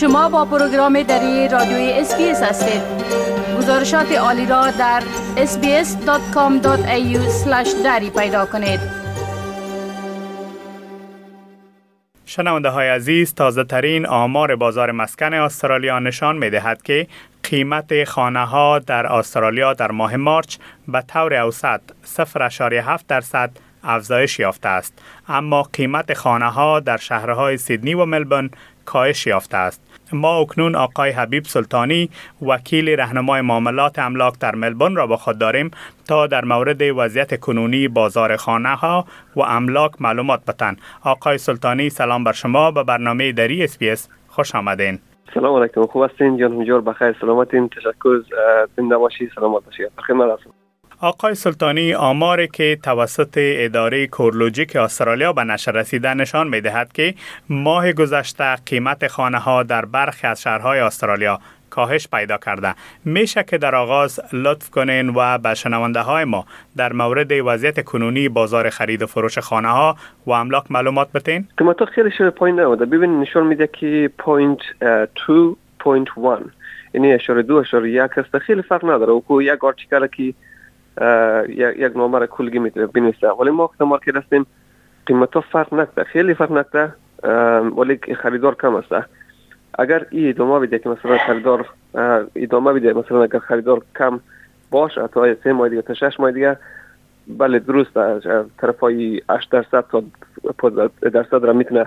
[0.00, 2.82] شما با پروگرام دری رادیوی SBS هستید.
[3.58, 5.02] گزارشات عالی را در
[5.36, 7.18] sbs.com.au
[7.84, 8.80] دری پیدا کنید.
[12.26, 17.06] شنونده های عزیز تازه ترین آمار بازار مسکن استرالیا نشان می دهد که
[17.42, 20.56] قیمت خانه ها در استرالیا در ماه مارچ
[20.88, 21.80] به طور اوسط
[22.16, 23.50] 0.7 درصد
[23.84, 24.98] افزایش یافته است.
[25.28, 28.50] اما قیمت خانه ها در شهرهای سیدنی و ملبورن
[28.92, 29.80] کاهش یافته است.
[30.12, 32.10] ما اکنون آقای حبیب سلطانی
[32.42, 35.70] وکیل رهنمای معاملات املاک در ملبورن را با خود داریم
[36.08, 39.04] تا در مورد وضعیت کنونی بازار خانه ها
[39.36, 40.76] و املاک معلومات بتن.
[41.04, 42.70] آقای سلطانی سلام بر شما.
[42.70, 44.98] به برنامه دری اسپیس خوش آمدین.
[45.34, 45.86] سلام علیکم.
[45.86, 47.16] خوب هستین؟ جان جور بخیر.
[47.20, 47.68] سلامتین.
[47.68, 48.20] تشکر.
[48.76, 49.30] زنده باشی.
[49.34, 49.82] سلامت باشی.
[49.98, 50.16] بخیر
[51.02, 57.14] آقای سلطانی آماری که توسط اداره CoreLogic استرالیا به نشر رسیده نشان می دهد که
[57.48, 61.38] ماه گذشته قیمت خانه ها در برخی از شهرهای استرالیا
[61.70, 62.74] کاهش پیدا کرده.
[63.04, 68.28] میشه که در آغاز لطف کنین و به شنونده های ما در مورد وضعیت کنونی
[68.28, 69.96] بازار خرید و فروش خانه ها
[70.26, 76.50] و املاک معلومات بتین قیمت خیلی شده پایین نموده ببین نشان میده که point 2.1
[76.94, 79.12] یعنی اشاره دو اشاره یک است خیلی فرق نداره.
[79.26, 80.34] او یک آرتیکل که
[81.48, 83.28] یک نامه کلگی می‌تونه بنویسه.
[83.28, 84.46] ولی ما وقتی مارکت هستیم
[85.06, 86.92] قیمت ها فرق نکته خیلی فرق نکته.
[87.76, 89.06] ولی خریدار کم است.
[89.78, 91.68] اگر این ادامه بده که مثلا خریدار
[92.34, 94.20] ادامه بده مثلا اگر خریدار کم
[94.70, 96.56] باشه تا سه ماه دیگه تا شش ماه دیگه
[97.28, 97.94] بله درست.
[98.58, 100.02] طرف های 8 درصد تا
[101.12, 101.86] درصد را می‌تونه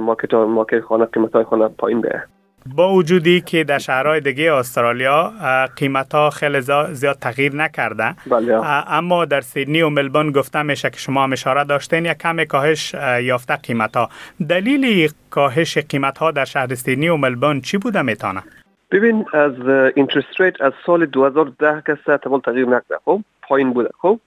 [0.00, 2.22] market market خانه قیمت های خانه پایین بیه
[2.66, 5.32] با وجودی که در شهرهای دیگه استرالیا
[5.76, 6.60] قیمت ها خیلی
[6.92, 8.14] زیاد تغییر نکرده.
[8.26, 8.66] بله.
[8.92, 12.94] اما در سیدنی و ملبورن گفته میشه که شما هم اشاره داشتین یک کم کاهش
[13.22, 14.08] یافته قیمت ها
[14.48, 18.42] دلیل کاهش قیمت ها در شهر سیدنی و ملبورن چی بوده می‌تونه؟
[18.90, 19.52] ببین از
[19.94, 22.94] interest rate از سال 2010 که تمام تغییر نکرده.
[23.04, 23.90] خب پایین بوده.
[23.98, 24.20] خب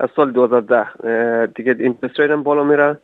[0.00, 2.98] از سال 2010 دیگه اینترست ریت هم بالا میره.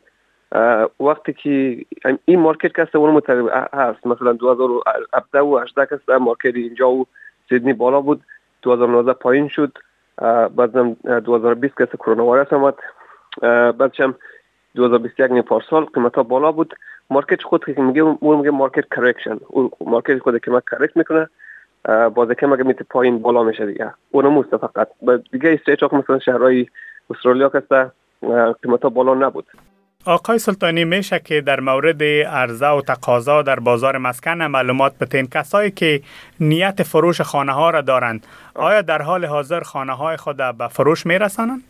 [1.00, 1.84] وقتی که
[2.24, 4.06] این مارکت کسته اون متقیب هست.
[4.06, 7.06] مثلا 2017 و 18 کسته مارکت اینجا و
[7.48, 8.22] سیدنی بالا بود.
[8.62, 9.78] 2019 پایین شد.
[10.56, 12.74] بعدم 2020 کسته کرونا وایرس آمد
[13.78, 14.14] بعدش هم
[14.74, 16.74] 2021 نیم پارسال قیمت ها بالا بود.
[17.10, 19.38] مارکت خود که میگه اون میگه مارکت کرکشن
[19.80, 21.28] مارکت خود که ما کرکت می‌کنه
[22.14, 23.94] باز که مگه میته پایین بالا میشه دیگه.
[24.10, 24.88] اونم فقط.
[25.32, 26.66] دیگه استیت مثلا شهرهای
[27.10, 27.90] استرالیا کسته
[28.62, 29.46] قیمت ها بالا نبود.
[30.06, 35.70] آقای سلطانی میشه که در مورد عرضه و تقاضا در بازار مسکن معلومات بتین کسایی
[35.70, 36.00] که
[36.40, 38.26] نیت فروش خانه ها را دارند.
[38.54, 41.60] آیا در حال حاضر خانه های خود به فروش میرسانند؟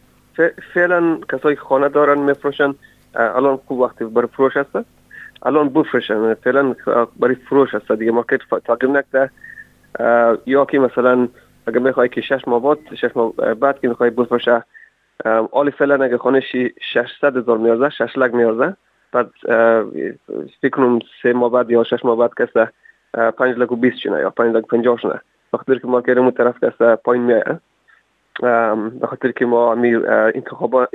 [0.74, 2.74] فعلا کسایی که خانه دارن میفروشن
[3.14, 4.86] الان خوب وقتی برای فروش هست.
[5.42, 6.74] الان بفروشن فعلا
[7.20, 7.92] برای فروش هست.
[7.92, 9.30] دیگه مارکت تغییر نکته.
[10.46, 11.28] یا که مثلا
[11.66, 14.64] اگر می‌خوای که شش ماه بعد شش ماه بعد که می‌خوای بفروشه
[15.52, 18.76] آلی فعلا اگه خانه 600 هزار میارزه 6 لک میارزه
[19.12, 19.30] بعد
[20.60, 22.72] فکر کنم سه ماه بعد یا شش ماه بعد کسته
[23.38, 25.20] 5 لک و 20 شنه یا 5 لک 50 شنه
[25.52, 27.60] بخاطر که مارکت مو طرف کسته پایین میایه
[29.02, 29.72] بخاطر که ما
[30.34, 30.88] انتخابات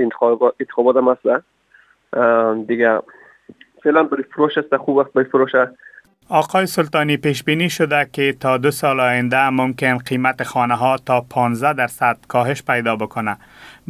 [0.59, 1.41] انتخابات هم هسته.
[2.67, 2.99] دیگه
[3.83, 5.51] فعلا برای فروش است خوب وقت برای فروش.
[6.29, 11.21] آقای سلطانی پیش بینی شده که تا دو سال آینده ممکن قیمت خانه ها تا
[11.21, 13.37] 15 درصد کاهش پیدا بکنه.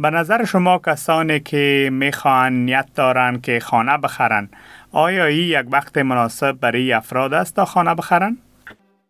[0.02, 4.48] به نظر شما کسانی که می‌خوان نیت دارن که خانه بخرن
[4.92, 8.36] آیا این یک وقت مناسب برای افراد است تا خانه بخرن؟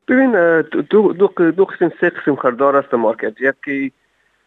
[0.09, 3.41] ببین دو, دو, دو قسم سه قسم خریدار است مارکت.
[3.41, 3.93] یکی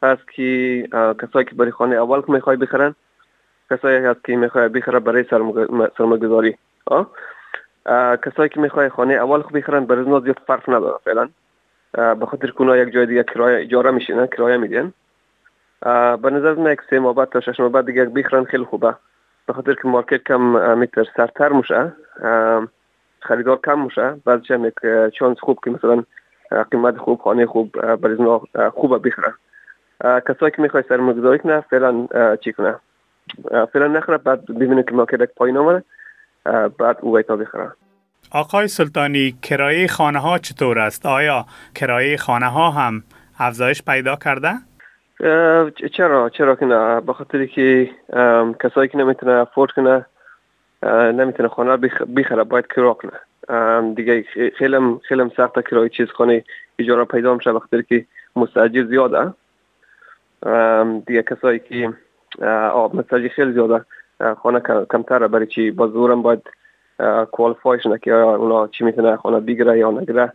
[0.04, 0.88] هست که
[1.22, 2.96] کسایی که برای خانه اول که می‌خوای بخرن
[3.72, 5.26] کسایی هست که می‌خوای بخره برای
[5.98, 6.58] سرمایه‌گذاری
[8.26, 11.30] کسایی که می‌خوای خانه اول خوب بخرن برای زیاد فرق نداره فعلا.
[12.16, 14.94] به خاطر که یک جای دیگه کرایه اجاره میشینن کرایه میدین
[16.22, 18.96] به نظر من یک سه ماه تا شش ماه دیگه بخرن خیلی خوبه
[19.48, 21.92] به خاطر که مارکت کم میتر سرتر میشه
[23.20, 24.74] خریدار کم میشه بعد هم یک
[25.20, 26.04] چانس خوب که مثلا
[26.72, 28.40] قیمت خوب خانه خوب برای
[28.74, 29.34] خوبه بخرن
[30.04, 32.76] کسایی که می‌خوای سرمایه‌گذاری کنه فعلا چی کنه
[33.74, 35.84] فعلا نخره بعد ببینه که مارکت پایین آمده
[36.78, 37.72] بعد او تا بخرن
[38.32, 41.46] آقای سلطانی کرایه خانه ها چطور است؟ آیا
[41.76, 43.04] کرایه خانه ها هم
[43.40, 44.54] افزایش پیدا کرده؟
[45.94, 47.90] چرا؟ چرا که نه؟ به خاطر که
[48.60, 50.06] کسایی که نمی‌تونه افورد کنه
[51.12, 51.78] نمی‌تونه خانه
[52.16, 53.94] بخره باید کرا کنه.
[53.94, 54.26] دیگه
[54.58, 56.44] خیلی خیلی سخته کرایه چیز خانه
[56.80, 58.06] اجاره پیدا میشه به خاطر که
[58.36, 59.34] مستاجر زیاده.
[61.06, 61.94] دیگه کسایی که
[62.72, 63.86] آب مستاجر خیلی زیاده.
[64.42, 64.60] خانه
[64.90, 66.42] کمتره برای چی؟ با زورم باید
[67.32, 70.32] کوالیفایش که اونا چی می‌تونه خانه بگیره یا نگیره.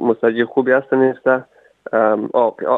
[0.00, 1.28] مستجی خوبی هست نیست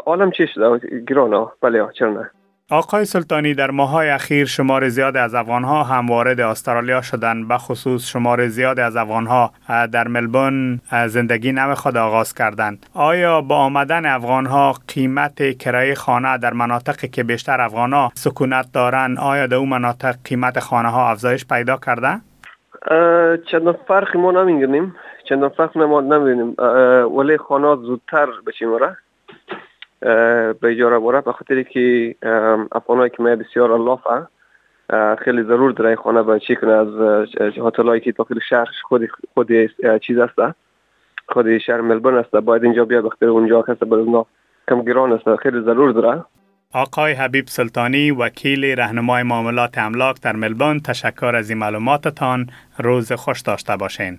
[0.07, 2.25] عالم چی شده گرانه بله چرا
[2.71, 7.49] آقای سلطانی در ماهای اخیر شمار زیاد از افغانها هم وارد استرالیا شدند.
[7.49, 9.53] به خصوص شمار زیاد از افغانها
[9.93, 12.87] در ملبورن زندگی نو خود آغاز کردند.
[12.95, 19.47] آیا با آمدن افغانها قیمت کرایه خانه در مناطقی که بیشتر افغانها سکونت دارند آیا
[19.47, 22.21] در اون مناطق قیمت خانه ها افزایش پیدا کرده؟
[23.51, 24.95] چند فرق ما نمیگنیم
[25.29, 26.55] چند فرق ما نمی‌بینیم.
[27.19, 28.79] ولی خانه زودتر بچیم
[30.01, 32.15] به اجاره باره به که
[32.73, 34.27] افغانایی که بسیار اللافه
[35.25, 36.89] خیلی ضرور داره خانه به چی کنه از
[37.41, 39.49] هتلایی که داخل شهر خود خود
[39.99, 40.57] چیز است
[41.29, 44.27] خود شهر ملبورن است باید اینجا بیا بخاطر اونجا کس به اونا
[44.69, 46.25] کم گران است خیلی ضرور داره.
[46.75, 52.47] آقای حبیب سلطانی وکیل رهنمای معاملات املاک در ملبورن تشکر از این معلوماتتان.
[52.79, 54.19] روز خوش داشته باشین.